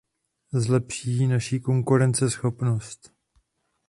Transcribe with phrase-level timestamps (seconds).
[0.53, 3.11] Zlepší naši konkurenceschopnost.